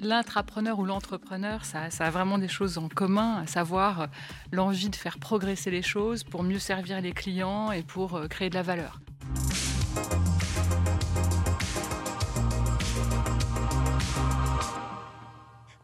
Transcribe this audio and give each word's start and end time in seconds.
L'intrapreneur 0.00 0.78
ou 0.78 0.84
l'entrepreneur, 0.84 1.64
ça, 1.64 1.90
ça, 1.90 2.06
a 2.06 2.10
vraiment 2.10 2.38
des 2.38 2.46
choses 2.46 2.78
en 2.78 2.88
commun, 2.88 3.42
à 3.42 3.46
savoir 3.48 4.02
euh, 4.02 4.06
l'envie 4.52 4.90
de 4.90 4.96
faire 4.96 5.18
progresser 5.18 5.72
les 5.72 5.82
choses 5.82 6.22
pour 6.22 6.44
mieux 6.44 6.60
servir 6.60 7.00
les 7.00 7.12
clients 7.12 7.72
et 7.72 7.82
pour 7.82 8.16
euh, 8.16 8.28
créer 8.28 8.48
de 8.48 8.54
la 8.54 8.62
valeur. 8.62 9.00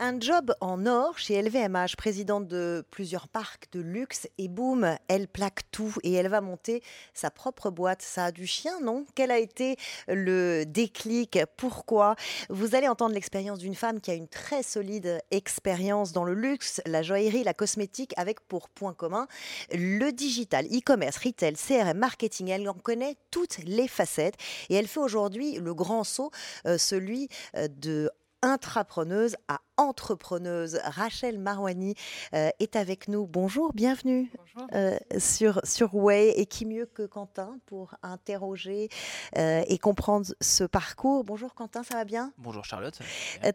Un 0.06 0.20
job 0.20 0.54
en 0.60 0.84
or 0.84 1.16
chez 1.16 1.40
LVMH, 1.40 1.96
présidente 1.96 2.46
de 2.46 2.84
plusieurs 2.90 3.26
parcs 3.26 3.72
de 3.72 3.80
luxe, 3.80 4.28
et 4.36 4.48
boum, 4.48 4.98
elle 5.08 5.26
plaque 5.26 5.62
tout 5.70 5.94
et 6.02 6.12
elle 6.12 6.28
va 6.28 6.42
monter 6.42 6.82
sa 7.14 7.30
propre 7.30 7.70
boîte. 7.70 8.02
Ça 8.02 8.26
a 8.26 8.30
du 8.30 8.46
chien, 8.46 8.80
non? 8.82 9.06
Quel 9.14 9.30
a 9.30 9.38
été 9.38 9.78
le 10.06 10.64
déclic? 10.66 11.38
Pourquoi? 11.56 12.16
Vous 12.50 12.74
allez 12.74 12.86
entendre 12.86 13.14
l'expérience 13.14 13.60
d'une 13.60 13.74
femme 13.74 14.02
qui 14.02 14.10
a 14.10 14.14
une 14.14 14.28
très 14.28 14.62
solide 14.62 15.22
expérience 15.30 16.12
dans 16.12 16.24
le 16.24 16.34
luxe, 16.34 16.82
la 16.84 17.00
joaillerie, 17.00 17.42
la 17.42 17.54
cosmétique, 17.54 18.12
avec 18.18 18.40
pour 18.40 18.68
point 18.68 18.92
commun 18.92 19.26
le 19.72 20.10
digital, 20.10 20.66
e-commerce, 20.66 21.16
retail, 21.16 21.54
CRM, 21.54 21.96
marketing. 21.96 22.48
Elle 22.48 22.68
en 22.68 22.74
connaît 22.74 23.16
toutes 23.30 23.56
les 23.64 23.88
facettes 23.88 24.36
et 24.68 24.74
elle 24.74 24.86
fait 24.86 25.00
aujourd'hui 25.00 25.54
le 25.54 25.72
grand 25.72 26.04
saut, 26.04 26.30
euh, 26.66 26.76
celui 26.76 27.30
euh, 27.56 27.68
de 27.68 28.10
intrapreneuse 28.44 29.36
à 29.48 29.60
entrepreneuse. 29.76 30.78
Rachel 30.84 31.38
Marwani 31.38 31.94
euh, 32.34 32.50
est 32.58 32.76
avec 32.76 33.08
nous. 33.08 33.26
Bonjour, 33.26 33.72
bienvenue 33.72 34.30
euh, 34.72 34.96
sur, 35.18 35.60
sur 35.64 35.94
Way. 35.94 36.34
Et 36.36 36.46
qui 36.46 36.66
mieux 36.66 36.86
que 36.86 37.02
Quentin 37.02 37.58
pour 37.66 37.94
interroger 38.02 38.88
euh, 39.36 39.62
et 39.66 39.78
comprendre 39.78 40.26
ce 40.40 40.64
parcours. 40.64 41.24
Bonjour 41.24 41.54
Quentin, 41.54 41.82
ça 41.82 41.94
va 41.94 42.04
bien? 42.04 42.32
Bonjour 42.38 42.64
Charlotte. 42.64 42.98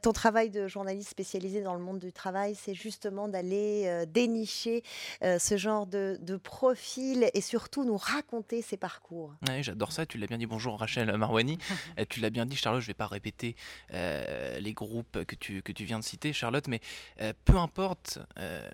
ton 0.01 0.11
travail 0.11 0.49
de 0.49 0.67
journaliste 0.67 1.09
spécialisé 1.09 1.61
dans 1.61 1.73
le 1.73 1.81
monde 1.81 1.99
du 1.99 2.11
travail, 2.11 2.55
c'est 2.55 2.73
justement 2.73 3.27
d'aller 3.27 4.05
dénicher 4.07 4.83
ce 5.21 5.57
genre 5.57 5.87
de, 5.87 6.17
de, 6.21 6.37
profil 6.37 7.29
et 7.33 7.41
surtout 7.41 7.83
nous 7.83 7.97
raconter 7.97 8.61
ces 8.61 8.77
parcours. 8.77 9.33
Oui, 9.47 9.63
j'adore 9.63 9.91
ça. 9.91 10.05
Tu 10.05 10.17
l'as 10.17 10.27
bien 10.27 10.37
dit. 10.37 10.45
Bonjour 10.45 10.79
Rachel 10.79 11.15
Marwani. 11.15 11.57
tu 12.09 12.19
l'as 12.19 12.29
bien 12.29 12.45
dit 12.45 12.55
Charlotte, 12.55 12.81
je 12.81 12.87
ne 12.87 12.91
vais 12.91 12.97
pas 12.97 13.07
répéter 13.07 13.55
les 13.91 14.73
groupes 14.73 15.23
que 15.25 15.35
tu, 15.35 15.61
que 15.61 15.71
tu 15.71 15.85
viens 15.85 15.99
de 15.99 16.03
citer, 16.09 16.33
Charlotte, 16.33 16.67
mais 16.67 16.81
euh, 17.21 17.33
peu 17.45 17.57
importe 17.57 18.19
euh, 18.37 18.67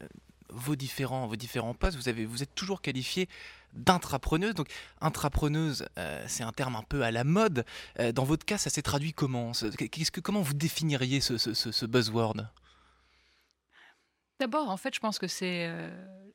vos 0.50 0.75
différents, 0.75 1.28
vos 1.28 1.36
différents 1.36 1.73
postes, 1.73 1.97
vous, 1.97 2.09
avez, 2.09 2.25
vous 2.25 2.44
êtes 2.44 2.55
toujours 2.55 2.81
qualifié 2.81 3.28
d'intrapreneuse. 3.73 4.53
Donc, 4.53 4.69
intrapreneuse, 5.02 5.86
euh, 5.97 6.23
c'est 6.28 6.44
un 6.44 6.52
terme 6.53 6.75
un 6.75 6.83
peu 6.83 7.03
à 7.03 7.11
la 7.11 7.23
mode. 7.23 7.66
dans 8.13 8.23
votre 8.23 8.45
cas, 8.45 8.58
ça 8.58 8.69
s'est 8.69 8.81
traduit 8.81 9.13
comment? 9.13 9.52
Qu'est-ce 9.52 10.11
que, 10.11 10.22
Comment 10.22 10.41
vous 10.41 10.53
définiriez 10.53 11.19
ce, 11.19 11.38
ce 11.38 11.86
buzzword? 11.86 12.47
D'abord, 14.39 14.69
en 14.69 14.78
fait, 14.78 14.94
je 14.94 15.00
pense 15.00 15.19
que 15.19 15.28
c'est 15.28 15.69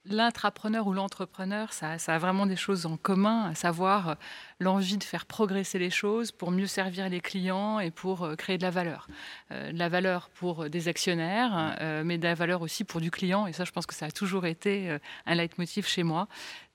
l'intrapreneur 0.07 0.87
ou 0.87 0.93
l'entrepreneur, 0.93 1.73
ça, 1.73 1.97
a 2.07 2.19
vraiment 2.19 2.47
des 2.47 2.57
choses 2.57 2.87
en 2.87 2.97
commun, 2.97 3.51
à 3.51 3.55
savoir 3.55 4.09
euh, 4.11 4.15
l'envie 4.59 4.97
de 4.97 5.05
faire 5.05 5.27
progresser 5.27 5.79
les 5.79 5.91
choses 5.91 6.33
pour 6.33 6.51
mieux 6.51 6.67
servir 6.67 7.09
les 7.09 7.21
clients 7.21 7.81
et 7.81 7.91
pour 7.91 8.25
euh, 8.25 8.35
créer 8.35 8.57
de 8.57 8.63
la 8.63 8.71
valeur. 8.71 9.09
Euh, 9.53 9.73
de 9.73 9.79
la 9.79 9.89
valeur 9.89 10.31
pour 10.31 10.69
des 10.71 10.89
actionnaires, 10.89 11.77
mais 12.05 12.19
de 12.19 12.25
la 12.25 12.35
valeur 12.35 12.63
aussi 12.63 12.85
pour 12.85 13.01
du 13.01 13.11
client. 13.11 13.47
Et 13.47 13.53
ça, 13.53 13.65
je 13.65 13.73
pense 13.73 13.87
que 13.87 13.95
ça 13.95 14.07
a 14.07 14.11
toujours 14.11 14.47
été 14.47 14.97
un 15.27 15.35
leitmotiv 15.35 15.87
chez 15.87 16.03
moi. 16.03 16.29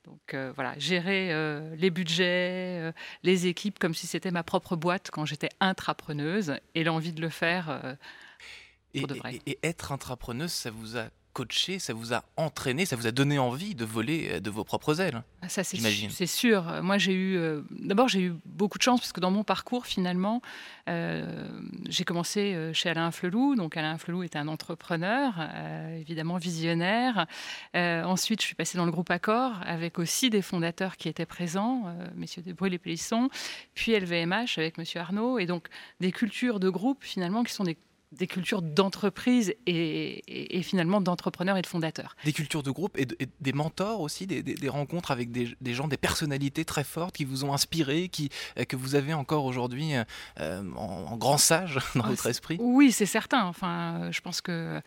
Donc 0.05 0.35
voilà, 0.55 0.77
gérer 0.77 1.33
les 1.75 1.89
budgets, 1.89 2.93
les 3.23 3.47
équipes 3.47 3.79
comme 3.79 3.93
si 3.93 4.07
c'était 4.07 4.31
ma 4.31 4.43
propre 4.43 4.75
boîte 4.75 5.09
quand 5.11 5.25
j'étais 5.25 5.49
intrapreneuse 5.59 6.55
et 6.75 6.83
l'envie 6.83 7.13
de 7.13 7.21
le 7.21 7.29
faire 7.29 7.97
pour 8.99 9.07
de 9.07 9.15
vrai. 9.15 9.41
Et, 9.45 9.51
et 9.51 9.59
être 9.63 9.91
intrapreneuse, 9.91 10.51
ça 10.51 10.71
vous 10.71 10.97
a 10.97 11.09
coaché, 11.35 11.79
ça 11.79 11.93
vous 11.93 12.13
a 12.13 12.23
entraîné, 12.37 12.85
ça 12.85 12.95
vous 12.95 13.07
a 13.07 13.11
donné 13.11 13.37
envie 13.37 13.75
de 13.75 13.83
voler 13.83 14.29
euh, 14.31 14.39
de 14.39 14.49
vos 14.49 14.63
propres 14.63 15.01
ailes 15.01 15.21
ah, 15.41 15.49
Ça, 15.49 15.63
c'est, 15.63 15.77
c'est 15.77 16.25
sûr. 16.25 16.63
Moi, 16.81 16.97
j'ai 16.97 17.13
eu. 17.13 17.37
Euh, 17.37 17.61
d'abord, 17.71 18.07
j'ai 18.07 18.21
eu 18.21 18.33
beaucoup 18.45 18.77
de 18.77 18.83
chance 18.83 19.01
parce 19.01 19.11
que 19.11 19.19
dans 19.19 19.31
mon 19.31 19.43
parcours, 19.43 19.85
finalement, 19.85 20.41
euh, 20.87 21.47
j'ai 21.89 22.05
commencé 22.05 22.71
chez 22.73 22.89
Alain 22.89 23.11
Flelou. 23.11 23.55
Donc, 23.55 23.75
Alain 23.75 23.97
Flelou 23.97 24.23
était 24.23 24.39
un 24.39 24.47
entrepreneur, 24.47 25.33
évidemment 25.99 26.37
visionnaire. 26.37 27.27
ensuite, 27.73 28.41
je 28.41 28.45
suis 28.45 28.55
passée 28.55 28.77
dans 28.77 28.85
le 28.85 28.91
groupe 28.91 29.11
Accor 29.11 29.59
avec 29.65 29.99
aussi 29.99 30.29
des 30.29 30.41
fondateurs 30.41 30.95
qui 30.95 31.09
étaient 31.09 31.25
présents, 31.25 31.93
messieurs 32.15 32.41
Desbrul 32.41 32.73
et 32.73 32.77
Pélisson, 32.77 33.29
puis 33.73 33.99
LVMH 33.99 34.57
avec 34.57 34.77
monsieur 34.77 35.01
Arnaud. 35.01 35.37
Et 35.37 35.45
donc, 35.45 35.67
des 35.99 36.13
cultures 36.13 36.61
de 36.61 36.69
groupe, 36.69 37.03
finalement, 37.03 37.43
qui 37.43 37.53
sont 37.53 37.65
des 37.65 37.77
des 38.11 38.27
cultures 38.27 38.61
d'entreprise 38.61 39.53
et, 39.65 40.61
finalement 40.63 41.01
d'entrepreneurs 41.01 41.57
et 41.57 41.61
de 41.61 41.67
fondateurs. 41.67 42.15
Des 42.23 42.33
cultures 42.33 42.63
de 42.63 42.71
groupe 42.71 42.97
et, 42.97 43.07
des 43.39 43.53
mentors 43.53 44.01
aussi, 44.01 44.27
des, 44.27 44.69
rencontres 44.69 45.11
avec 45.11 45.31
des, 45.31 45.73
gens, 45.73 45.87
des 45.87 45.97
personnalités 45.97 46.65
très 46.65 46.83
fortes 46.83 47.15
qui 47.15 47.25
vous 47.25 47.43
ont 47.43 47.53
inspiré, 47.53 48.09
qui, 48.09 48.29
euh, 48.57 48.65
que 48.65 48.75
vous 48.75 48.95
avez 48.95 49.13
encore 49.13 49.45
aujourd'hui 49.45 49.95
euh, 49.95 50.03
euh, 50.39 50.63
en, 50.75 51.17
grand 51.17 51.37
sage 51.37 51.79
dans 51.95 52.03
ah, 52.03 52.09
votre 52.09 52.27
esprit? 52.27 52.57
Oui, 52.59 52.91
c'est 52.91 53.05
certain. 53.05 53.45
Enfin, 53.45 54.11
je 54.11 54.21
pense 54.21 54.41
que 54.41 54.81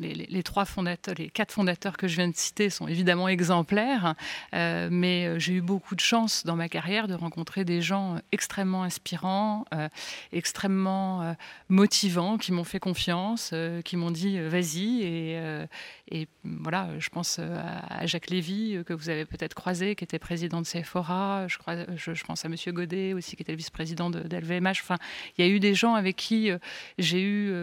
les, 0.00 0.42
trois 0.42 0.64
fondateurs, 0.64 1.14
les 1.16 1.28
quatre 1.28 1.52
fondateurs 1.52 1.96
que 1.96 2.08
je 2.08 2.16
viens 2.16 2.28
de 2.28 2.36
citer 2.36 2.70
sont 2.70 2.88
évidemment 2.88 3.28
exemplaires, 3.28 4.14
euh, 4.54 4.88
mais 4.90 5.26
euh, 5.26 5.38
j'ai 5.38 5.54
eu 5.54 5.60
beaucoup 5.60 5.94
de 5.94 6.00
chance 6.00 6.44
dans 6.44 6.56
ma 6.56 6.68
carrière 6.68 7.08
de 7.08 7.14
rencontrer 7.14 7.64
des 7.64 7.80
gens 7.80 8.18
extrêmement 8.32 8.82
inspirants, 8.82 9.64
euh, 9.74 9.88
extrêmement 10.32 11.36
motivants, 11.68 12.38
qui 12.38 12.52
m'ont 12.52 12.64
fait 12.64 12.80
confiance, 12.80 13.54
qui 13.84 13.96
m'ont 13.96 14.10
dit 14.10 14.38
vas-y. 14.38 15.02
Et, 15.02 16.28
voilà, 16.44 16.90
je 16.98 17.08
pense 17.08 17.38
à 17.38 18.06
Jacques 18.06 18.30
Lévy, 18.30 18.78
que 18.84 18.92
vous 18.92 19.08
avez 19.08 19.24
peut-être 19.24 19.54
croisé, 19.54 19.94
qui 19.94 20.04
était 20.04 20.18
président 20.18 20.60
de 20.60 20.66
Sephora. 20.66 21.46
Je, 21.48 21.58
je, 21.96 22.24
pense 22.24 22.44
à 22.44 22.48
Monsieur 22.48 22.72
Godet 22.72 23.14
aussi, 23.14 23.36
qui 23.36 23.42
était 23.42 23.54
vice-président 23.54 24.10
de, 24.10 24.20
d'LVMH. 24.20 24.80
Enfin, 24.82 24.96
il 25.36 25.44
y 25.44 25.48
a 25.48 25.50
eu 25.50 25.60
des 25.60 25.74
gens 25.74 25.94
avec 25.94 26.16
qui 26.16 26.50
j'ai 26.98 27.22
eu 27.22 27.54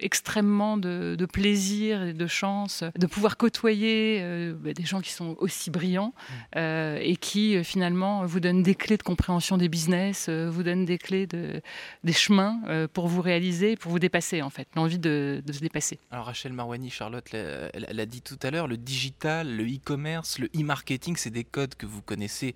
extrêmement 0.00 0.76
de, 0.76 1.16
de 1.18 1.26
plaisir 1.26 1.73
et 1.82 2.12
de 2.12 2.26
chance 2.26 2.84
de 2.96 3.06
pouvoir 3.06 3.36
côtoyer 3.36 4.18
euh, 4.20 4.54
bah, 4.54 4.72
des 4.72 4.84
gens 4.84 5.00
qui 5.00 5.10
sont 5.10 5.36
aussi 5.38 5.70
brillants 5.70 6.14
mmh. 6.14 6.32
euh, 6.56 6.98
et 7.00 7.16
qui 7.16 7.56
euh, 7.56 7.62
finalement 7.62 8.24
vous 8.26 8.40
donnent 8.40 8.62
des 8.62 8.74
clés 8.74 8.96
de 8.96 9.02
compréhension 9.02 9.56
des 9.56 9.68
business, 9.68 10.28
vous 10.28 10.62
donnent 10.62 10.84
des 10.84 10.98
clés 10.98 11.26
de, 11.26 11.60
des 12.04 12.12
chemins 12.12 12.60
pour 12.92 13.08
vous 13.08 13.22
réaliser, 13.22 13.76
pour 13.76 13.90
vous 13.90 13.98
dépasser 13.98 14.42
en 14.42 14.50
fait, 14.50 14.68
l'envie 14.74 14.98
de, 14.98 15.42
se 15.50 15.60
dépasser. 15.60 15.98
Alors 16.10 16.26
Rachel 16.26 16.52
Marwani, 16.52 16.90
Charlotte 16.90 17.30
l'a 17.32 18.06
dit 18.06 18.22
tout 18.22 18.38
à 18.42 18.50
l'heure, 18.50 18.66
le 18.66 18.76
digital, 18.76 19.54
le 19.54 19.64
e-commerce, 19.64 20.38
le 20.38 20.46
e-marketing, 20.56 21.16
c'est 21.16 21.30
des 21.30 21.44
codes 21.44 21.74
que 21.74 21.86
vous 21.86 22.02
connaissez 22.02 22.54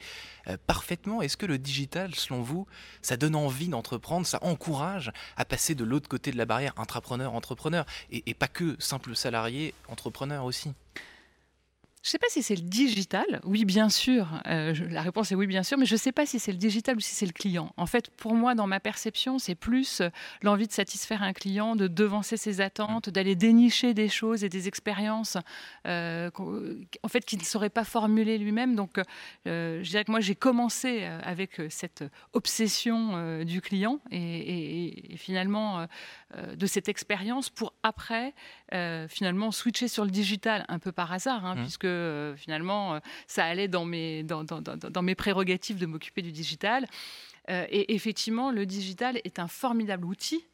parfaitement. 0.66 1.22
Est-ce 1.22 1.36
que 1.36 1.46
le 1.46 1.58
digital, 1.58 2.14
selon 2.14 2.42
vous, 2.42 2.66
ça 3.02 3.16
donne 3.16 3.34
envie 3.34 3.68
d'entreprendre, 3.68 4.26
ça 4.26 4.38
encourage 4.42 5.12
à 5.36 5.44
passer 5.44 5.74
de 5.74 5.84
l'autre 5.84 6.08
côté 6.08 6.30
de 6.30 6.36
la 6.36 6.46
barrière, 6.46 6.72
intrapreneur, 6.76 7.34
entrepreneur, 7.34 7.84
et, 8.10 8.22
et 8.26 8.34
pas 8.34 8.48
que 8.48 8.76
simplement 8.78 8.97
le 9.06 9.14
salarié 9.14 9.74
entrepreneur 9.88 10.44
aussi 10.44 10.72
je 12.02 12.08
ne 12.08 12.12
sais 12.12 12.18
pas 12.18 12.28
si 12.30 12.42
c'est 12.42 12.54
le 12.54 12.62
digital. 12.62 13.40
Oui, 13.44 13.64
bien 13.64 13.88
sûr. 13.88 14.28
Euh, 14.46 14.72
la 14.88 15.02
réponse 15.02 15.32
est 15.32 15.34
oui, 15.34 15.46
bien 15.46 15.62
sûr. 15.62 15.76
Mais 15.76 15.84
je 15.84 15.94
ne 15.94 15.98
sais 15.98 16.12
pas 16.12 16.26
si 16.26 16.38
c'est 16.38 16.52
le 16.52 16.58
digital 16.58 16.96
ou 16.96 17.00
si 17.00 17.14
c'est 17.14 17.26
le 17.26 17.32
client. 17.32 17.72
En 17.76 17.86
fait, 17.86 18.08
pour 18.10 18.34
moi, 18.34 18.54
dans 18.54 18.66
ma 18.66 18.80
perception, 18.80 19.38
c'est 19.38 19.54
plus 19.54 20.00
euh, 20.00 20.08
l'envie 20.42 20.66
de 20.66 20.72
satisfaire 20.72 21.22
un 21.22 21.32
client, 21.32 21.76
de 21.76 21.86
devancer 21.86 22.36
ses 22.36 22.60
attentes, 22.60 23.10
d'aller 23.10 23.34
dénicher 23.34 23.94
des 23.94 24.08
choses 24.08 24.44
et 24.44 24.48
des 24.48 24.68
expériences 24.68 25.36
euh, 25.86 26.30
en 27.02 27.08
fait, 27.08 27.24
qu'il 27.24 27.40
ne 27.40 27.44
saurait 27.44 27.68
pas 27.68 27.84
formuler 27.84 28.38
lui-même. 28.38 28.74
Donc, 28.74 29.00
je 29.44 29.82
dirais 29.82 30.04
que 30.04 30.10
moi, 30.10 30.20
j'ai 30.20 30.34
commencé 30.34 31.04
avec 31.22 31.60
cette 31.68 32.04
obsession 32.32 33.44
du 33.44 33.60
client 33.60 34.00
et, 34.10 35.14
finalement 35.16 35.86
de 36.36 36.66
cette 36.66 36.88
expérience 36.88 37.48
pour 37.48 37.74
après, 37.82 38.34
finalement, 39.08 39.50
switcher 39.50 39.88
sur 39.88 40.04
le 40.04 40.10
digital 40.10 40.64
un 40.68 40.78
peu 40.78 40.92
par 40.92 41.12
hasard, 41.12 41.44
hein, 41.44 41.54
mmh. 41.54 41.62
puisque 41.62 41.84
euh, 41.84 42.36
finalement, 42.36 42.94
euh, 42.94 42.98
ça 43.26 43.44
allait 43.44 43.68
dans 43.68 43.84
mes, 43.84 44.22
dans, 44.22 45.02
mes 45.02 45.14
prérogatives 45.14 45.78
de 45.78 45.86
m'occuper 45.86 46.22
du 46.22 46.32
digital. 46.32 46.86
Euh, 47.50 47.64
et 47.70 47.94
effectivement, 47.94 48.50
le 48.50 48.66
digital 48.66 49.20
est 49.24 49.38
un 49.38 49.48
formidable 49.48 50.04
outil. 50.04 50.44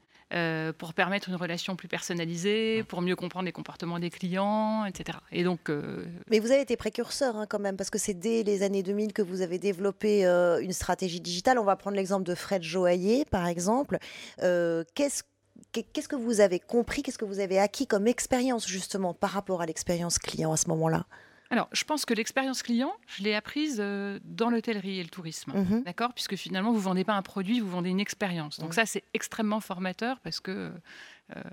pour 0.79 0.95
permettre 0.95 1.29
une 1.29 1.37
relation 1.37 1.77
plus 1.77 1.87
personnalisée, 1.87 2.83
pour 2.83 3.03
mieux 3.03 3.15
comprendre 3.15 3.45
les 3.45 3.53
comportements 3.53 4.01
des 4.01 4.11
clients, 4.11 4.85
etc. 4.85 5.19
Et 5.31 5.45
donc, 5.45 5.71
Mais 6.29 6.41
vous 6.41 6.51
avez 6.51 6.63
été 6.63 6.77
précurseur 6.77 7.37
hein, 7.37 7.47
quand 7.49 7.61
même, 7.61 7.77
parce 7.77 7.91
que 7.91 7.99
c'est 7.99 8.19
dès 8.19 8.43
les 8.43 8.63
années 8.63 8.83
2000 8.83 9.13
que 9.13 9.23
vous 9.23 9.43
avez 9.43 9.59
développé 9.59 10.25
une 10.25 10.73
stratégie 10.73 11.21
digitale. 11.21 11.59
On 11.59 11.65
va 11.65 11.77
prendre 11.77 11.97
l'exemple 11.97 12.25
de 12.25 12.35
Fred 12.35 12.65
Joaillier, 12.65 13.25
par 13.31 13.47
exemple. 13.47 13.99
Qu'est-ce 14.39 15.23
Qu'est-ce 15.73 16.09
que 16.09 16.17
vous 16.17 16.41
avez 16.41 16.61
compris, 16.61 17.03
qu'est-ce 17.03 17.19
que 17.19 17.25
vous 17.25 17.41
avez 17.41 17.59
acquis 17.59 17.87
comme 17.87 18.07
expérience 18.07 18.67
justement 18.67 19.15
par 19.15 19.31
rapport 19.31 19.61
à 19.61 19.67
l'expérience 19.67 20.19
client 20.19 20.53
à 20.53 20.57
ce 20.57 20.69
moment-là? 20.69 21.07
Alors, 21.51 21.69
je 21.73 21.85
pense 21.85 22.05
que 22.05 22.15
l'expérience 22.15 22.63
client, 22.63 22.93
je 23.07 23.23
l'ai 23.23 23.35
apprise 23.35 23.77
euh, 23.79 24.19
dans 24.25 24.51
l'hôtellerie 24.51 24.99
et 24.99 25.03
le 25.03 25.09
tourisme, 25.09 25.53
mhm. 25.53 25.83
d'accord? 25.85 26.13
Puisque 26.15 26.37
finalement, 26.37 26.73
vous 26.73 26.81
vendez 26.81 27.05
pas 27.05 27.13
un 27.15 27.23
produit, 27.23 27.61
vous 27.61 27.69
vendez 27.69 27.91
une 27.91 28.01
expérience. 28.01 28.59
Donc 28.59 28.75
ça, 28.75 28.87
c'est 28.87 29.05
extrêmement 29.15 29.61
formateur 29.61 30.19
parce 30.21 30.41
que 30.41 30.73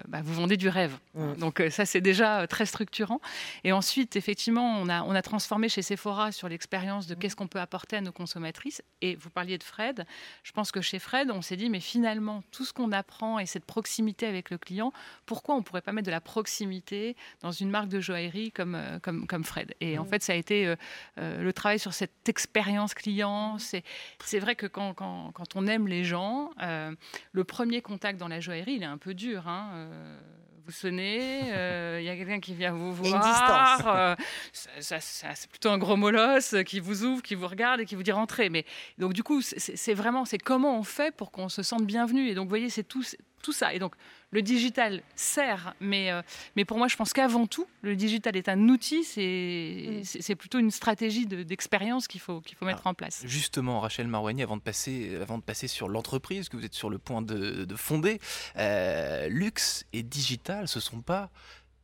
bah, 0.08 0.22
vous 0.24 0.34
vendez 0.34 0.58
du 0.58 0.68
rêve. 0.70 0.98
Donc 1.38 1.64
ça, 1.70 1.86
c'est 1.86 2.02
déjà 2.02 2.46
très 2.48 2.66
structurant. 2.66 3.22
Et 3.64 3.72
ensuite, 3.72 4.16
effectivement, 4.16 4.78
on 4.80 4.90
a, 4.90 5.04
on 5.04 5.12
a 5.12 5.22
transformé 5.22 5.70
chez 5.70 5.82
Sephora 5.82 6.32
sur 6.32 6.50
l'expérience 6.50 7.08
de 7.08 7.16
qu'est-ce 7.16 7.36
qu'on 7.36 7.48
peut 7.48 7.60
apporter 7.60 7.98
à 7.98 8.02
nos 8.02 8.12
consommatrices. 8.12 8.82
Et 9.02 9.16
vous 9.16 9.30
parliez 9.30 9.58
de 9.58 9.64
Fred. 9.64 10.06
Je 10.44 10.52
pense 10.52 10.72
que 10.72 10.82
chez 10.82 11.00
Fred, 11.00 11.32
on 11.32 11.42
s'est 11.42 11.56
dit, 11.56 11.70
mais 11.70 11.80
finalement, 11.80 12.44
tout 12.52 12.66
ce 12.66 12.74
qu'on 12.74 12.92
apprend 12.92 13.40
et 13.40 13.46
cette 13.46 13.66
proximité 13.66 14.28
avec 14.28 14.50
le 14.50 14.58
client, 14.58 14.92
pourquoi 15.26 15.56
on 15.56 15.60
ne 15.60 15.64
pourrait 15.64 15.82
pas 15.82 15.94
mettre 15.94 16.08
de 16.08 16.12
la 16.12 16.22
proximité 16.22 17.16
dans 17.42 17.52
une 17.52 17.70
marque 17.70 17.88
de 17.88 18.02
joaillerie 18.02 18.52
comme, 18.52 18.78
comme, 19.02 19.26
comme 19.26 19.44
Fred? 19.44 19.74
Et 19.80 19.98
en 19.98 20.06
fait, 20.06 20.22
ça 20.22 20.34
a 20.34 20.36
été 20.36 20.76
le 21.18 21.54
travail 21.54 21.80
sur 21.80 21.94
cette 21.94 22.28
expérience 22.28 22.94
client. 22.94 23.58
C'est 23.58 24.40
vrai 24.40 24.56
que 24.56 24.66
quand, 24.66 24.94
quand, 24.94 25.32
quand, 25.34 25.56
on 25.56 25.66
aime 25.68 25.88
les 25.88 26.04
gens, 26.04 26.52
le 26.60 27.44
premier 27.44 27.82
contact 27.82 28.20
dans 28.20 28.28
la 28.28 28.40
joaillerie, 28.40 28.74
il 28.74 28.84
est 28.84 28.86
un 28.86 28.98
peu 28.98 29.14
dur. 29.14 29.48
Hein, 29.48 29.61
euh, 29.74 30.20
vous 30.66 30.72
sonnez, 30.72 31.52
euh, 31.54 31.98
il 32.00 32.06
y 32.06 32.10
a 32.10 32.16
quelqu'un 32.16 32.40
qui 32.40 32.54
vient 32.54 32.72
vous 32.72 32.94
voir. 32.94 33.88
Euh, 33.88 34.16
c'est 34.52 35.50
plutôt 35.50 35.70
un 35.70 35.78
gros 35.78 35.98
molosse 35.98 36.56
qui 36.66 36.80
vous 36.80 37.04
ouvre, 37.04 37.22
qui 37.22 37.36
vous 37.36 37.48
regarde 37.48 37.82
et 37.82 37.86
qui 37.86 37.96
vous 37.96 38.04
dit 38.04 38.12
rentrez. 38.12 38.50
Mais 38.50 38.66
donc 38.98 39.14
du 39.14 39.24
coup, 39.24 39.42
c'est 39.42 39.94
vraiment, 39.94 40.26
c'est 40.26 40.38
comment 40.38 40.78
on 40.78 40.84
fait 40.84 41.16
pour 41.16 41.32
qu'on 41.32 41.50
se 41.50 41.64
sente 41.64 41.86
bienvenu? 41.86 42.28
Et 42.28 42.36
donc, 42.36 42.46
vous 42.46 42.50
voyez, 42.50 42.70
c'est 42.70 42.84
tout, 42.84 43.04
tout 43.42 43.54
ça. 43.54 43.74
Et 43.74 43.80
donc, 43.80 43.96
le 44.32 44.42
digital 44.42 45.04
sert, 45.16 45.74
mais, 45.82 46.12
euh, 46.12 46.22
mais 46.56 46.64
pour 46.64 46.78
moi, 46.78 46.88
je 46.88 46.96
pense 46.96 47.12
qu'avant 47.12 47.48
tout, 47.48 47.68
le 47.82 47.96
digital 47.96 48.38
est 48.38 48.48
un 48.48 48.70
outil, 48.70 49.04
c'est 49.04 50.34
mm. 50.34 50.36
plutôt 50.36 50.60
une 50.60 50.72
stratégie 50.72 51.26
d'expérience 51.26 52.08
qu'il 52.08 52.22
faut, 52.22 52.40
qu'il 52.42 52.58
faut 52.58 52.66
mettre 52.66 52.88
en 52.88 52.94
place. 52.94 53.24
Justement, 53.26 53.82
Rachel 53.82 54.08
Marouani, 54.08 54.42
avant 54.42 54.56
de 54.56 54.62
passer, 54.62 55.18
avant 55.22 55.38
de 55.38 55.44
passer 55.44 55.68
sur 55.68 55.90
l'entreprise 55.90 56.48
que 56.48 56.56
vous 56.56 56.66
êtes 56.66 56.74
sur 56.74 56.90
le 56.90 56.98
point 56.98 57.22
de, 57.22 57.68
fonder, 57.76 58.20
euh, 58.58 59.28
luxe 59.28 59.86
et 59.92 60.04
digital, 60.04 60.68
ce 60.68 60.80
ne 60.80 60.82
sont 60.82 61.02
pas 61.02 61.30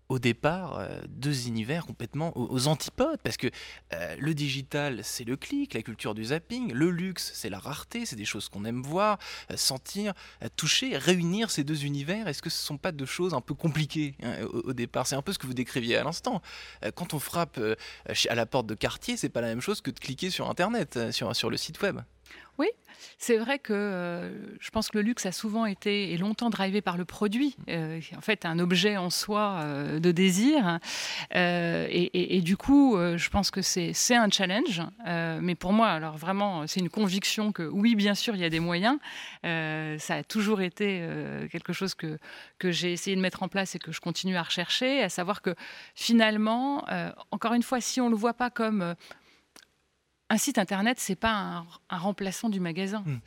au 0.10 0.20
départ 0.20 0.80
euh, 0.80 1.02
deux 1.10 1.48
univers 1.48 1.86
complètement 1.86 2.32
aux, 2.36 2.68
antipodes 2.68 3.20
parce 3.24 3.38
que 3.38 3.48
euh, 3.94 4.16
le 4.20 4.34
digital 4.34 5.02
c'est 5.04 5.24
le 5.24 5.36
clic, 5.36 5.74
la 5.74 5.82
culture 5.82 6.16
du 6.16 6.26
zapping, 6.26 6.72
le 6.72 6.90
luxe 6.90 7.32
c'est 7.34 7.50
la 7.50 7.60
rareté, 7.60 8.06
c'est 8.06 8.16
des 8.16 8.26
choses 8.26 8.50
qu'on 8.50 8.66
aime 8.66 8.82
voir, 8.82 9.18
euh, 9.52 9.58
sentir, 9.58 10.14
toucher, 10.56 10.98
réunir 10.98 11.52
ces 11.52 11.64
deux 11.64 11.86
univers. 11.86 12.28
Est-ce 12.28 12.42
que 12.42 12.50
ce 12.50 12.62
ne 12.62 12.66
sont 12.66 12.78
pas 12.78 12.92
deux 12.92 13.06
choses 13.06 13.34
un 13.34 13.42
peu 13.42 13.54
compliquées 13.54 14.16
hein, 14.24 14.44
au, 14.46 14.74
départ? 14.74 15.08
C'est 15.08 15.16
un 15.16 15.22
peu 15.22 15.34
ce 15.34 15.40
que 15.40 15.48
vous 15.48 15.54
décriviez 15.54 15.98
à 15.98 16.04
l'instant. 16.04 16.42
quand 16.96 17.14
on 17.14 17.20
frappe 17.20 17.60
à 18.30 18.36
la 18.36 18.46
porte 18.46 18.68
de 18.68 18.76
quartier, 18.76 19.18
c'est 19.18 19.30
pas 19.30 19.42
la 19.42 19.48
même 19.48 19.62
chose 19.62 19.82
que 19.82 19.92
de 19.92 20.00
cliquer 20.00 20.30
sur 20.30 20.50
internet, 20.50 21.12
sur, 21.12 21.36
sur 21.36 21.50
le 21.50 21.58
site 21.58 21.82
web. 21.82 22.00
Oui, 22.58 22.70
c'est 23.20 23.38
vrai 23.38 23.60
que 23.60 23.74
euh, 23.74 24.32
je 24.60 24.72
pense 24.72 24.90
que 24.90 24.98
le 24.98 25.04
luxe 25.04 25.28
a 25.28 25.32
souvent 25.32 25.68
été 25.68 26.12
et 26.12 26.18
longtemps 26.18 26.50
drivé 26.50 26.82
par 26.82 26.98
le 26.98 27.06
produit, 27.06 27.56
euh, 27.70 28.00
en 28.16 28.22
fait 28.22 28.46
un 28.46 28.58
objet 28.58 28.98
en 28.98 29.12
soi 29.12 29.60
euh, 29.62 30.00
de 30.00 30.12
désir. 30.12 30.80
Et, 31.32 32.42
du 32.42 32.58
coup, 32.58 32.98
je 32.98 33.30
pense 33.30 33.52
que 33.52 33.62
c'est 33.62 34.16
un 34.16 34.30
challenge. 34.30 34.82
mais 35.06 35.56
pour 35.56 35.74
moi, 35.74 35.88
alors 35.88 36.18
vraiment, 36.18 36.66
c'est 36.68 36.80
une 36.80 36.90
conviction 36.90 37.52
que 37.52 37.64
oui, 37.64 37.96
bien 37.96 38.16
sûr, 38.16 38.36
il 38.36 38.42
y 38.42 38.46
a 38.46 38.50
des 38.50 38.60
moyens. 38.60 38.98
ça 39.44 40.16
a 40.16 40.24
toujours 40.24 40.62
été 40.62 41.08
quelque 41.52 41.74
chose 41.74 41.94
que, 41.96 42.18
que 42.60 42.72
j'ai 42.72 42.92
essayé 42.92 43.16
de 43.16 43.22
mettre 43.22 43.44
en 43.44 43.48
place 43.48 43.76
et 43.76 43.80
que 43.80 43.92
je 43.92 44.00
continue 44.00 44.36
à 44.38 44.44
rechercher, 44.44 45.04
à 45.04 45.10
savoir 45.10 45.42
que 45.42 45.56
finalement, 45.96 46.86
encore 47.32 47.54
une 47.54 47.64
fois, 47.64 47.82
si 47.82 48.02
on 48.02 48.06
ne 48.06 48.12
le 48.12 48.18
voit 48.18 48.34
pas 48.34 48.50
comme 48.50 48.96
un 50.30 50.38
site 50.38 50.58
internet, 50.58 51.00
c'est 51.00 51.16
pas 51.16 51.66
un, 51.90 51.98
remplaçant 51.98 52.50
du 52.50 52.60
magasin. 52.60 53.04
Hmm. 53.06 53.20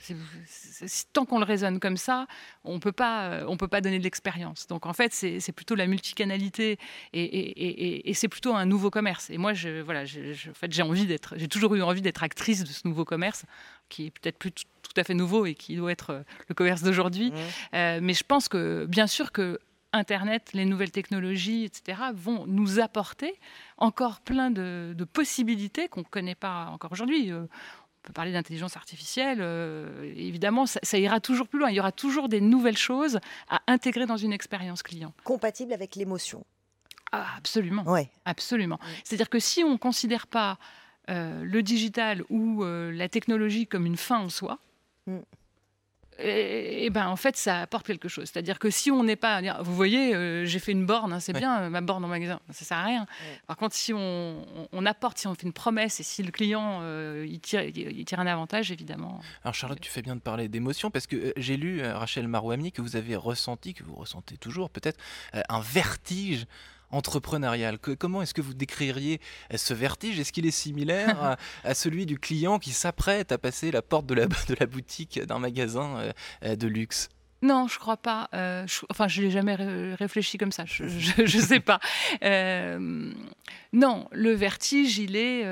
tant 1.13 1.25
qu'on 1.25 1.39
le 1.39 1.45
raisonne 1.45 1.81
comme 1.81 1.97
ça, 1.97 2.27
on 2.65 2.79
peut 2.79 2.93
pas, 2.93 3.25
euh, 3.25 3.45
on 3.49 3.57
peut 3.57 3.69
pas 3.69 3.81
donner 3.81 3.99
de 3.99 4.05
l'expérience. 4.05 4.67
Donc 4.67 4.85
en 4.85 4.93
fait, 4.93 5.13
c'est 5.13 5.53
plutôt 5.53 5.75
la 5.75 5.87
multicanalité 5.87 6.79
et, 7.13 8.13
c'est 8.15 8.29
plutôt 8.29 8.55
un 8.55 8.67
nouveau 8.67 8.91
commerce. 8.91 9.31
Et 9.31 9.39
moi, 9.39 9.55
je, 9.55 9.81
voilà, 9.81 10.03
en 10.03 10.55
fait, 10.55 10.73
j'ai 10.73 10.83
envie 10.83 11.07
d'être, 11.07 11.35
j'ai 11.37 11.49
toujours 11.49 11.75
eu 11.75 11.83
envie 11.83 12.03
d'être 12.03 12.23
actrice 12.23 12.65
de 12.65 12.69
ce 12.69 12.87
nouveau 12.87 13.05
commerce 13.05 13.45
qui 13.89 14.07
est 14.07 14.11
peut-être 14.11 14.39
plus 14.39 14.53
tout, 14.53 14.67
à 14.97 15.05
fait 15.05 15.15
nouveau 15.15 15.47
et 15.47 15.55
qui 15.55 15.77
doit 15.77 15.93
être 15.93 16.11
euh, 16.11 16.23
le 16.49 16.55
commerce 16.55 16.83
d'aujourd'hui. 16.83 17.31
Hmm. 17.31 17.35
Euh, 17.75 18.01
mais 18.03 18.13
je 18.13 18.25
pense 18.25 18.49
que 18.49 18.87
bien 18.87 19.07
sûr 19.07 19.31
que 19.31 19.59
Internet, 19.93 20.53
les 20.53 20.65
nouvelles 20.65 20.93
technologies, 20.93 21.65
etc., 21.65 22.01
vont 22.15 22.47
nous 22.47 22.81
apporter 22.81 23.35
encore 23.77 24.21
plein 24.21 24.51
de, 24.51 24.95
possibilités 25.13 25.89
qu'on 25.89 26.01
ne 26.01 26.05
connaît 26.05 26.35
pas 26.35 26.67
encore 26.67 26.93
aujourd'hui. 26.93 27.33
Euh, 27.33 27.43
on 27.43 28.07
peut 28.07 28.13
parler 28.13 28.33
d'intelligence 28.33 28.77
artificielle, 28.77 29.39
euh, 29.41 30.11
évidemment, 30.17 30.67
ça, 30.67 30.99
ira 30.99 31.21
toujours 31.21 31.49
plus 31.49 31.59
loin. 31.59 31.71
Il 31.71 31.77
y 31.77 31.81
aura 31.81 31.93
toujours 31.93 32.29
des 32.29 32.41
nouvelles 32.41 32.79
choses 32.79 33.19
à 33.49 33.61
intégrer 33.67 34.07
dans 34.07 34.17
une 34.17 34.33
expérience 34.33 34.83
client. 34.83 35.13
Compatible 35.25 35.73
avec 35.73 35.97
l'émotion. 35.97 36.47
Ah, 37.13 37.27
absolument. 37.37 37.83
Ouais. 37.83 38.09
Absolument. 38.25 38.79
C'est-à-dire 39.05 39.29
que 39.29 39.41
si 39.41 39.65
on 39.65 39.73
ne 39.73 39.77
considère 39.77 40.29
pas 40.29 40.59
euh, 41.11 41.43
le 41.45 41.63
digital 41.63 42.23
ou 42.31 42.65
la 42.65 43.09
technologie 43.09 43.67
comme 43.67 43.85
une 43.85 43.97
fin 43.97 44.21
en 44.21 44.29
soi, 44.29 44.61
mm 45.07 45.19
et, 46.23 46.91
ben 46.91 47.07
en 47.09 47.17
fait 47.17 47.37
ça 47.37 47.61
apporte 47.61 47.87
quelque 47.87 48.09
chose. 48.09 48.31
C'est-à-dire 48.33 48.59
que 48.59 48.71
si 48.71 48.91
on 48.91 49.05
n'est 49.05 49.17
pas, 49.17 49.41
vous 49.63 49.75
voyez, 49.75 50.15
euh, 50.15 50.45
j'ai 50.45 50.59
fait 50.59 50.73
une 50.73 50.87
borne, 50.87 51.13
hein, 51.13 51.21
c'est 51.21 51.33
bien 51.33 51.69
ma 51.71 51.81
borne 51.81 52.05
en 52.05 52.09
magasin, 52.09 52.41
ça 52.51 52.65
sert 52.65 52.79
à 52.79 52.85
rien. 52.85 53.07
Par 53.47 53.57
contre, 53.57 53.75
si 53.75 53.93
on, 53.93 54.87
apporte, 54.87 55.19
si 55.19 55.27
on 55.27 55.35
fait 55.35 55.47
une 55.47 55.53
promesse 55.53 56.01
et 56.01 56.03
si 56.03 56.23
le 56.23 56.31
client 56.31 56.81
euh, 56.83 57.27
il, 57.29 57.41
tire, 57.41 57.63
il, 57.63 58.05
tire, 58.05 58.21
un 58.21 58.27
avantage, 58.27 58.71
évidemment. 58.71 59.21
Alors 59.45 59.55
Charlotte, 59.55 59.81
tu 59.81 59.91
fais 59.91 60.03
bien 60.03 60.17
de 60.17 60.21
parler 60.21 60.49
d'émotion 60.49 60.91
parce 60.91 61.07
que 61.07 61.17
euh, 61.17 61.33
j'ai 61.37 61.57
lu 61.57 61.83
Rachel 61.83 62.29
Marouami 62.29 62.73
que 62.73 62.83
vous 62.83 62.97
avez 62.97 63.17
ressenti, 63.17 63.75
que 63.75 63.85
vous 63.85 63.95
ressentez 63.95 64.37
toujours 64.37 64.71
peut-être 64.71 64.99
un 65.33 65.61
vertige 65.61 66.47
entrepreneurial. 66.91 67.79
comment 67.79 68.23
est-ce 68.23 68.35
que 68.35 68.41
vous 68.41 68.55
décririez 68.55 69.21
ce 69.55 69.75
vertige? 69.75 70.19
Est-ce 70.19 70.33
qu'il 70.33 70.47
est 70.47 70.51
similaire 70.51 71.37
à, 71.65 71.75
celui 71.75 72.07
du 72.07 72.19
client 72.19 72.59
qui 72.59 72.71
s'apprête 72.71 73.33
à 73.33 73.39
passer 73.39 73.71
la 73.71 73.83
porte 73.83 74.07
de 74.07 74.15
la, 74.15 74.27
de 74.49 74.57
la 74.59 74.67
boutique 74.67 75.21
d'un 75.25 75.39
magasin 75.39 75.97
euh, 75.97 76.13
euh, 76.45 76.57
de 76.57 76.67
luxe? 76.67 77.09
Non, 77.43 77.69
je 77.69 77.79
crois 77.79 77.97
pas. 77.97 78.29
Euh, 78.35 78.67
enfin, 78.91 79.09
je 79.09 79.23
l'ai 79.23 79.31
jamais 79.31 79.55
réfléchi 79.55 80.37
comme 80.37 80.53
ça. 80.53 80.65
Je 80.67 80.85
ne 81.23 81.27
sais 81.27 81.61
pas. 81.61 81.81
non, 83.73 84.09
le 84.13 84.33
vertige, 84.33 84.99
il 84.99 85.17
est, 85.17 85.47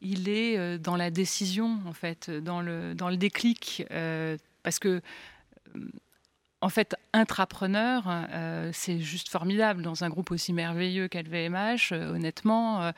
il 0.00 0.28
est 0.28 0.78
dans 0.78 0.94
la 0.94 1.10
décision, 1.10 1.80
en 1.84 1.92
fait, 1.92 2.30
dans 2.30 2.60
le, 2.60 2.94
dans 2.94 3.08
le 3.08 3.16
déclic. 3.16 3.84
parce 4.62 4.78
que 4.78 5.02
en 6.66 6.68
fait, 6.68 6.96
intrapreneur, 7.12 8.02
euh, 8.08 8.70
c'est 8.72 8.98
juste 8.98 9.28
formidable. 9.28 9.82
Dans 9.82 10.02
un 10.02 10.08
groupe 10.08 10.32
aussi 10.32 10.52
merveilleux 10.52 11.06
qu'LVMH, 11.06 11.92
euh, 11.92 12.12
honnêtement, 12.12 12.82
euh, 12.82 12.90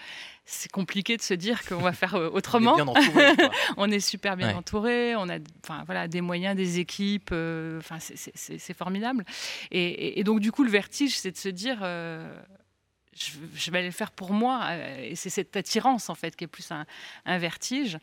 c'est 0.46 0.72
compliqué 0.72 1.18
de 1.18 1.22
se 1.22 1.34
dire 1.34 1.62
qu'on 1.66 1.76
va 1.82 1.92
faire 1.92 2.14
autrement. 2.14 2.76
On 2.78 2.78
est, 2.78 2.80
entouré, 2.80 3.26
on 3.76 3.90
est 3.90 4.00
super 4.00 4.38
bien 4.38 4.56
entouré, 4.56 5.16
on 5.16 5.28
a 5.28 5.37
voilà, 5.84 6.08
des 6.08 6.22
moyens, 6.22 6.56
des 6.56 6.78
équipes, 6.78 7.34
c'est 7.90 8.75
formidable. 8.75 9.26
Et, 9.70 10.18
et, 10.18 10.25
donc, 10.25 10.40
du 10.40 10.50
coup, 10.50 10.64
le 10.64 10.70
vertige, 10.70 11.18
c'est 11.18 11.32
de 11.32 11.37
se 11.37 11.50
dire 11.50 11.80
je, 13.18 13.70
vais 13.70 13.78
aller 13.78 13.88
le 13.88 13.92
faire 13.92 14.10
pour 14.10 14.32
moi. 14.32 14.60
Euh, 14.70 15.10
et 15.10 15.14
c'est 15.14 15.30
cette 15.30 15.56
attirance, 15.56 16.10
en 16.10 16.14
fait, 16.14 16.37
qui 16.37 16.44
est 16.44 16.48
plus 16.48 16.70
un, 16.70 17.38
vertige. 17.38 17.98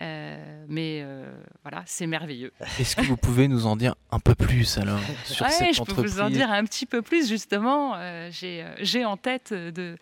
Euh, 0.00 0.64
mais 0.68 1.00
euh, 1.02 1.32
voilà, 1.62 1.82
c'est 1.86 2.06
merveilleux. 2.06 2.52
Est-ce 2.78 2.96
que 2.96 3.02
vous 3.02 3.16
pouvez 3.16 3.48
nous 3.48 3.66
en 3.66 3.76
dire 3.76 3.94
un 4.10 4.20
peu 4.20 4.34
plus, 4.34 4.78
alors, 4.78 5.00
sur 5.24 5.48
cette 5.48 5.74
je 5.74 5.82
peux 5.82 6.06
vous 6.06 6.20
en 6.20 6.30
dire 6.30 6.50
un 6.50 6.64
petit 6.64 6.86
peu 6.86 7.02
plus, 7.02 7.28
justement. 7.28 7.96
J'ai 8.30 9.04
en 9.04 9.16
tête 9.16 9.52
de 9.52 9.96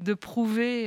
de 0.00 0.14
prouver 0.14 0.86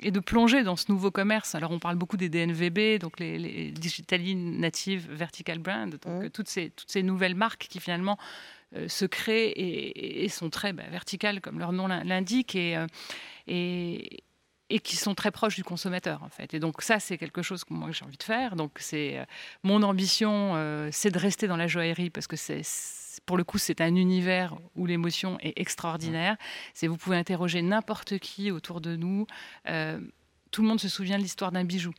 et 0.00 0.12
de 0.12 0.20
plonger 0.20 0.62
dans 0.62 0.76
ce 0.76 0.92
nouveau 0.92 1.10
commerce. 1.10 1.56
Alors, 1.56 1.72
on 1.72 1.80
parle 1.80 1.96
beaucoup 1.96 2.16
des 2.16 2.28
DNVB, 2.28 3.00
donc 3.00 3.18
les, 3.18 3.36
les 3.36 3.72
Digitally 3.72 4.36
Native 4.36 5.08
Vertical 5.10 5.58
Brand, 5.58 5.90
donc 5.90 6.22
mmh. 6.22 6.30
toutes, 6.30 6.48
ces, 6.48 6.70
toutes 6.70 6.88
ces 6.88 7.02
nouvelles 7.02 7.34
marques 7.34 7.66
qui 7.68 7.80
finalement 7.80 8.16
euh, 8.76 8.86
se 8.88 9.06
créent 9.06 9.52
et, 9.56 10.28
sont 10.28 10.50
très 10.50 10.74
bah, 10.74 10.82
verticales, 10.90 11.40
comme 11.40 11.58
leur 11.58 11.72
nom 11.72 11.86
l'indique, 11.86 12.54
euh, 12.54 12.86
et, 13.46 14.22
et, 14.68 14.78
qui 14.80 14.96
sont 14.96 15.14
très 15.14 15.30
proches 15.30 15.56
du 15.56 15.64
consommateur, 15.64 16.22
en 16.22 16.28
fait. 16.28 16.52
Et 16.52 16.60
donc 16.60 16.82
ça, 16.82 17.00
c'est 17.00 17.16
quelque 17.16 17.40
chose 17.40 17.64
que 17.64 17.72
moi 17.72 17.90
j'ai 17.92 18.04
envie 18.04 18.18
de 18.18 18.22
faire. 18.22 18.56
Donc 18.56 18.72
c'est 18.78 19.18
euh, 19.18 19.24
mon 19.62 19.82
ambition, 19.82 20.54
c'est 20.92 21.10
de 21.10 21.18
rester 21.18 21.46
dans 21.46 21.56
la 21.56 21.66
joaillerie 21.66 22.10
parce 22.10 22.26
que 22.26 22.36
c'est 22.36 22.62
pour 23.24 23.36
le 23.36 23.44
coup, 23.44 23.58
c'est 23.58 23.80
un 23.80 23.94
univers 23.94 24.54
où 24.76 24.86
l'émotion 24.86 25.38
est 25.40 25.58
extraordinaire. 25.58 26.36
C'est 26.74 26.86
vous 26.86 26.96
pouvez 26.96 27.16
interroger 27.16 27.62
n'importe 27.62 28.18
qui 28.18 28.50
autour 28.50 28.80
de 28.80 28.96
nous. 28.96 29.26
tout 30.50 30.62
le 30.62 30.68
monde 30.68 30.80
se 30.80 30.88
souvient 30.88 31.16
de 31.16 31.22
l'histoire 31.22 31.52
d'un 31.52 31.64
bijou 31.64 31.92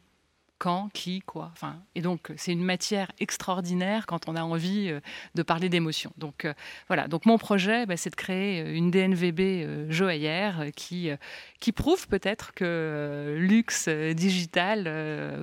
quand, 0.59 0.89
qui, 0.93 1.21
quoi. 1.21 1.49
Enfin, 1.53 1.81
et 1.95 2.01
donc, 2.01 2.31
c'est 2.37 2.51
une 2.51 2.63
matière 2.63 3.11
extraordinaire 3.19 4.05
quand 4.05 4.27
on 4.27 4.35
a 4.35 4.43
envie 4.43 4.89
euh, 4.89 4.99
de 5.35 5.41
parler 5.41 5.69
d'émotion. 5.69 6.11
Donc, 6.17 6.45
euh, 6.45 6.53
voilà. 6.87 7.07
Donc, 7.07 7.25
mon 7.25 7.37
projet, 7.37 7.85
bah, 7.85 7.97
c'est 7.97 8.09
de 8.09 8.15
créer 8.15 8.61
euh, 8.61 8.75
une 8.75 8.91
DNVB 8.91 9.89
joaillère 9.89 10.65
qui, 10.75 11.09
qui 11.59 11.71
prouve 11.71 12.07
peut-être 12.07 12.53
que 12.53 13.35
luxe 13.39 13.87
digital 13.87 14.83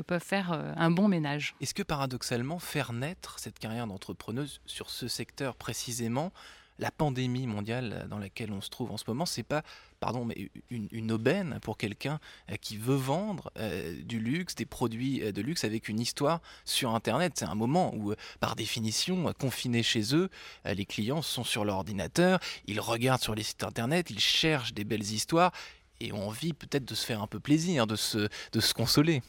peuvent 0.07 0.23
faire 0.23 0.53
un 0.77 0.91
bon 0.91 1.09
ménage. 1.09 1.55
Est-ce 1.61 1.75
que 1.75 1.83
paradoxalement, 1.83 2.59
faire 2.59 2.93
naître 2.93 3.39
cette 3.39 3.59
carrière 3.59 3.87
d'entrepreneuse 3.87 4.61
sur 4.67 4.91
ce 4.91 5.09
secteur 5.09 5.57
précisément 5.57 6.33
la 6.79 6.91
pandémie 6.91 7.47
mondiale 7.47 8.07
dans 8.11 8.19
laquelle 8.19 8.53
on 8.53 8.61
se 8.61 8.71
trouve 8.71 8.91
en 8.91 8.97
ce 8.97 9.05
moment, 9.07 9.27
c'est 9.27 9.43
pas, 9.43 9.63
pardon, 10.01 10.25
mais 10.25 10.51
une, 10.71 11.13
aubaine 11.13 11.59
pour 11.63 11.79
quelqu'un 11.79 12.19
euh, 12.51 12.57
qui 12.57 12.77
veut 12.77 12.97
vendre 12.97 13.51
euh, 13.59 13.95
du 14.03 14.19
luxe, 14.19 14.55
des 14.55 14.67
produits 14.67 15.23
euh, 15.23 15.33
de 15.33 15.41
luxe 15.41 15.65
avec 15.65 15.89
une 15.89 16.01
histoire 16.01 16.41
sur 16.65 16.95
Internet. 16.95 17.35
C'est 17.37 17.45
un 17.45 17.55
moment 17.55 17.95
où, 17.95 18.13
par 18.41 18.57
définition, 18.57 19.33
confinés 19.39 19.83
chez 19.83 20.15
eux, 20.15 20.29
les 20.65 20.85
clients 20.85 21.23
sont 21.23 21.45
sur 21.45 21.65
l'ordinateur, 21.65 22.41
ils 22.67 22.81
regardent 22.81 23.23
sur 23.23 23.35
les 23.35 23.43
sites 23.43 23.63
Internet, 23.63 24.11
ils 24.11 24.19
cherchent 24.19 24.75
des 24.75 24.85
belles 24.85 25.03
histoires 25.03 25.53
et 26.01 26.13
ont 26.13 26.29
envie 26.29 26.53
peut-être 26.53 26.85
de 26.85 26.95
se 26.95 27.07
faire 27.07 27.23
un 27.23 27.27
peu 27.27 27.41
plaisir, 27.41 27.87
de 27.87 27.97
se 27.97 28.75
consoler. 28.75 29.23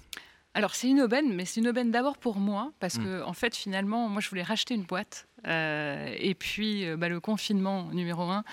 Alors 0.57 0.73
c'est 0.73 0.89
une 0.89 1.01
aubaine, 1.01 1.35
mais 1.35 1.45
c'est 1.45 1.59
une 1.59 1.67
aubaine 1.67 1.91
d'abord 1.91 2.17
pour 2.17 2.37
moi, 2.37 2.71
parce 2.79 2.97
mmh. 2.97 3.03
que 3.03 3.21
en 3.21 3.33
fait 3.33 3.55
finalement, 3.55 4.09
moi 4.09 4.21
je 4.21 4.29
voulais 4.29 4.41
racheter 4.41 4.73
une 4.73 4.85
boîte 4.85 5.27
euh, 5.45 6.15
et 6.17 6.33
puis, 6.33 6.85
euh, 6.85 6.97
bah, 6.97 7.09
le 7.09 7.19
confinement 7.19 7.89
numéro 7.91 8.23
un 8.23 8.43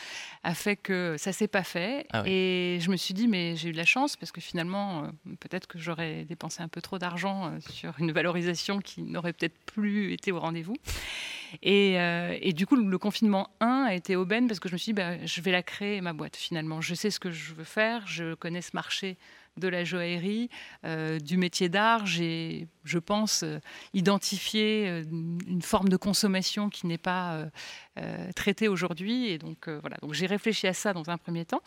a 0.43 0.55
fait 0.55 0.77
que 0.77 1.17
ça 1.19 1.33
s'est 1.33 1.49
pas 1.49 1.65
fait. 1.65 2.07
Ah 2.13 2.23
et 2.27 2.79
je 2.81 2.91
me 2.91 2.97
suis 2.97 3.15
dit, 3.15 3.27
mais 3.27 3.57
j'ai 3.57 3.71
eu 3.71 3.73
de 3.73 3.77
la 3.77 3.85
chance 3.85 4.17
parce 4.17 4.33
que 4.33 4.41
finalement, 4.41 5.05
euh, 5.05 5.07
peut-être 5.41 5.67
que 5.67 5.79
j'aurais 5.79 6.25
dépensé 6.25 6.63
un 6.63 6.69
peu 6.69 6.83
trop 6.83 6.99
d'argent 6.99 7.53
sur 7.61 7.95
une 7.99 8.13
valorisation 8.13 8.81
qui 8.81 9.03
n'aurait 9.03 9.33
peut-être 9.33 9.57
plus 9.67 10.13
été 10.13 10.33
au 10.33 10.41
rendez-vous. 10.41 10.77
Et, 11.63 11.95
et, 11.95 12.53
du 12.53 12.67
coup, 12.67 12.75
le 12.75 12.99
confinement 12.99 13.49
1 13.61 13.85
a 13.89 13.95
été 13.95 14.17
aubaine 14.17 14.49
parce 14.49 14.59
que 14.59 14.69
je 14.69 14.75
me 14.75 14.79
suis 14.79 14.93
dit, 14.93 14.95
bah, 14.95 15.25
je 15.25 15.41
vais 15.41 15.53
la 15.53 15.63
créer, 15.63 16.01
ma 16.01 16.13
boîte, 16.13 16.37
finalement. 16.37 16.81
Je 16.81 16.95
sais 16.95 17.11
ce 17.11 17.21
que 17.21 17.31
je 17.31 17.55
veux 17.55 17.65
faire, 17.65 18.05
je 18.09 18.35
connais 18.35 18.61
ce 18.61 18.71
marché 18.75 19.17
de 19.57 19.69
la 19.69 19.85
joaillerie, 19.85 20.51
euh, 20.85 21.19
du 21.19 21.37
métier 21.37 21.69
d'art. 21.69 22.07
J'ai, 22.07 22.67
je 22.85 22.99
pense, 22.99 23.43
euh, 23.43 23.59
identifié 23.93 24.89
euh, 24.89 25.05
une 25.47 25.63
forme 25.63 25.89
de 25.89 25.97
consommation 25.97 26.71
qui 26.71 26.87
n'est 26.87 26.99
pas 26.99 27.45
traitée 28.35 28.69
aujourd'hui. 28.69 29.29
Et 29.29 29.39
donc, 29.39 29.69
voilà. 29.69 29.97
Donc, 30.03 30.15
j'ai 30.15 30.27
réfléchi 30.27 30.67
à 30.67 30.75
ça 30.75 30.93
dans 30.93 31.11
un 31.11 31.19
premier 31.19 31.45
temps. 31.45 31.63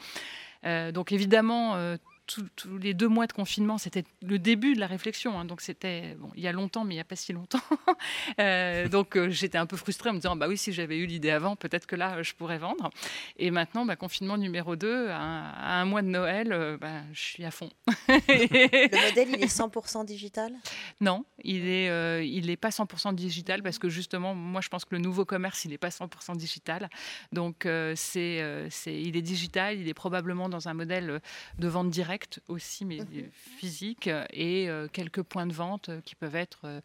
donc, 0.93 1.11
évidemment, 1.11 1.97
tous 2.27 2.77
les 2.77 2.93
deux 2.93 3.07
mois 3.07 3.25
de 3.25 3.33
confinement, 3.33 3.77
c'était 3.77 4.03
le 4.21 4.37
début 4.37 4.75
de 4.75 4.79
la 4.79 4.87
réflexion. 4.87 5.39
Hein. 5.39 5.45
donc 5.45 5.61
c'était 5.61 6.15
bon, 6.19 6.29
il 6.35 6.43
y 6.43 6.47
a 6.47 6.51
longtemps, 6.51 6.83
mais 6.83 6.93
il 6.93 6.97
n'y 6.97 7.01
a 7.01 7.05
pas 7.05 7.15
si 7.15 7.33
longtemps. 7.33 7.59
Euh, 8.39 8.87
donc 8.87 9.15
euh, 9.15 9.29
j'étais 9.29 9.57
un 9.57 9.65
peu 9.65 9.77
frustrée 9.77 10.09
en 10.09 10.13
me 10.13 10.19
disant 10.19 10.35
bah 10.35 10.47
oui, 10.47 10.57
si 10.57 10.71
j'avais 10.71 10.97
eu 10.97 11.05
l'idée 11.05 11.31
avant, 11.31 11.55
peut-être 11.55 11.87
que 11.87 11.95
là 11.95 12.21
je 12.21 12.33
pourrais 12.33 12.57
vendre. 12.57 12.89
Et 13.37 13.49
maintenant, 13.51 13.85
bah, 13.85 13.95
confinement 13.95 14.37
numéro 14.37 14.75
2, 14.75 15.07
à 15.09 15.79
un, 15.79 15.85
mois 15.85 16.01
de 16.01 16.07
Noël, 16.07 16.51
euh, 16.51 16.77
bah, 16.77 17.01
je 17.13 17.21
suis 17.21 17.45
à 17.45 17.51
fond. 17.51 17.69
le 18.07 19.07
modèle, 19.07 19.29
il 19.29 19.43
est 19.43 19.47
100% 19.47 20.05
digital? 20.05 20.53
Non, 21.01 21.25
il 21.43 21.67
est 21.67 22.27
il 22.27 22.47
n'est 22.47 22.57
pas 22.57 22.69
100% 22.69 23.15
digital 23.15 23.63
parce 23.63 23.79
que 23.79 23.89
justement, 23.89 24.35
moi 24.35 24.61
je 24.61 24.69
pense 24.69 24.85
que 24.85 24.93
le 24.93 25.01
nouveau 25.01 25.25
commerce, 25.25 25.65
il 25.65 25.71
n'est 25.71 25.77
pas 25.77 25.89
100% 25.89 26.35
digital. 26.35 26.89
Donc 27.31 27.67
c'est 27.95 28.67
c'est 28.69 29.01
il 29.01 29.15
est 29.17 29.21
digital, 29.21 29.79
il 29.79 29.87
est 29.87 29.95
probablement 29.95 30.49
dans 30.49 30.67
un 30.67 30.73
modèle 30.73 31.21
de 31.57 31.67
vente 31.67 31.89
directe 31.89 32.16
aussi, 32.47 32.85
mais 32.85 32.99
mhm. 32.99 33.29
physique, 33.31 34.09
et 34.31 34.69
euh, 34.69 34.87
quelques 34.87 35.23
points 35.23 35.47
de 35.47 35.53
vente 35.53 35.89
qui 36.03 36.15
peuvent 36.15 36.35
être 36.35 36.61
euh, 36.65 36.81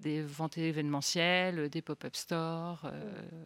des 0.00 0.22
ventes 0.22 0.58
événementielles, 0.58 1.68
des 1.68 1.82
pop-up 1.82 2.16
stores. 2.16 2.82
Euh. 2.84 3.44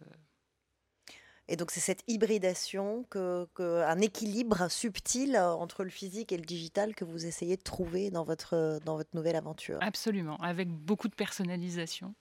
Et 1.47 1.55
donc 1.55 1.71
c'est 1.71 1.79
cette 1.79 2.03
hybridation, 2.07 3.05
que, 3.09 3.47
un 3.83 3.99
équilibre 3.99 4.69
subtil 4.69 5.37
entre 5.37 5.83
le 5.85 5.89
physique 5.89 6.31
et 6.33 6.37
le 6.37 6.43
digital 6.43 6.93
que 6.93 7.05
vous 7.05 7.25
essayez 7.25 7.55
de 7.55 7.63
trouver 7.63 8.11
dans 8.11 8.25
votre, 8.25 8.79
dans 8.83 8.97
votre 8.97 9.15
nouvelle 9.15 9.37
aventure? 9.37 9.77
Absolument, 9.81 10.35
avec 10.37 10.67
beaucoup 10.67 11.07
de 11.07 11.15
personnalisation. 11.15 12.15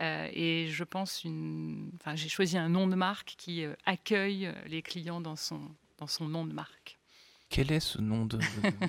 et 0.00 0.66
je 0.70 0.84
pense, 0.84 1.24
une... 1.24 1.90
enfin, 2.00 2.16
j'ai 2.16 2.30
choisi 2.30 2.56
un 2.56 2.70
nom 2.70 2.86
de 2.86 2.96
marque 2.96 3.34
qui 3.36 3.66
accueille 3.84 4.50
les 4.66 4.80
clients 4.80 5.20
dans 5.20 5.36
son, 5.36 5.60
dans 5.98 6.06
son 6.06 6.26
nom 6.26 6.46
de 6.46 6.54
marque. 6.54 6.98
Quel 7.54 7.70
est 7.70 7.78
ce 7.78 8.00
nom 8.00 8.26
de, 8.26 8.40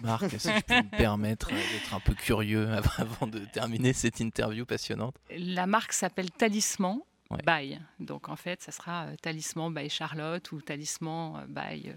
marque? 0.01 0.39
Si 0.39 0.49
je 0.49 0.61
peux 0.61 0.73
me 0.73 0.97
permettre 0.97 1.53
euh, 1.53 1.55
d'être 1.55 1.93
un 1.93 1.99
peu 1.99 2.15
curieux 2.15 2.67
avant 2.97 3.27
de 3.27 3.37
terminer 3.37 3.93
cette 3.93 4.19
interview 4.19 4.65
passionnante? 4.65 5.15
La 5.29 5.67
marque 5.67 5.93
s'appelle 5.93 6.31
Talisman. 6.31 6.97
By. 7.45 7.77
Donc 7.99 8.27
en 8.27 8.35
fait, 8.35 8.63
ça 8.63 8.71
sera 8.71 9.05
euh, 9.05 9.15
Talisman 9.21 9.71
by 9.71 9.87
Charlotte 9.87 10.51
ou 10.51 10.61
Talisman 10.61 11.43
euh, 11.43 11.45
by 11.47 11.91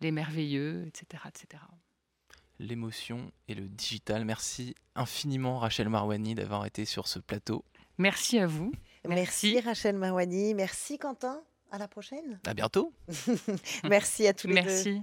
Les 0.00 0.12
Merveilleux, 0.12 0.86
etc. 0.86 1.24
etc. 1.26 1.60
L'émotion 2.60 3.32
et 3.48 3.56
le 3.56 3.66
digital. 3.66 4.24
Merci 4.24 4.76
infiniment 4.94 5.58
Rachel 5.58 5.88
Marwani 5.88 6.36
d'avoir 6.36 6.66
été 6.66 6.84
sur 6.84 7.08
ce 7.08 7.18
plateau. 7.18 7.64
Merci 7.98 8.38
à 8.38 8.46
vous. 8.46 8.70
Merci, 9.08 9.54
Merci 9.54 9.60
Rachel 9.60 9.96
Marwani. 9.96 10.54
Merci 10.54 10.98
Quentin. 10.98 11.42
À 11.72 11.78
la 11.78 11.88
prochaine. 11.88 12.38
À 12.46 12.54
bientôt. 12.54 12.92
Merci 13.84 14.28
à 14.28 14.34
tous 14.34 14.46
les 14.46 14.54
deux. 14.54 14.60
Merci. 14.62 15.02